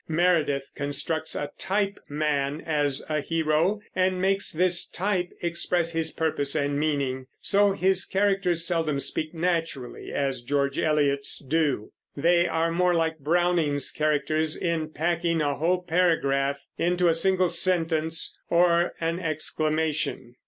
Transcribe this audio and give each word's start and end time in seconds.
Meredith 0.07 0.71
constructs 0.73 1.35
a 1.35 1.51
type 1.59 1.99
man 2.09 2.59
as 2.65 3.03
a 3.07 3.21
hero, 3.21 3.81
and 3.95 4.19
makes 4.19 4.51
this 4.51 4.87
type 4.87 5.29
express 5.43 5.91
his 5.91 6.09
purpose 6.09 6.55
and 6.55 6.79
meaning. 6.79 7.27
So 7.39 7.73
his 7.73 8.05
characters 8.05 8.65
seldom 8.65 8.99
speak 8.99 9.31
naturally, 9.35 10.11
as 10.11 10.41
George 10.41 10.79
Eliot's 10.79 11.37
do; 11.37 11.91
they 12.17 12.47
are 12.47 12.71
more 12.71 12.95
like 12.95 13.19
Browning's 13.19 13.91
characters 13.91 14.55
in 14.57 14.89
packing 14.89 15.39
a 15.39 15.53
whole 15.53 15.83
paragraph 15.83 16.65
into 16.79 17.07
a 17.07 17.13
single 17.13 17.49
sentence 17.49 18.35
or 18.49 18.93
an 18.99 19.19
exclamation. 19.19 20.33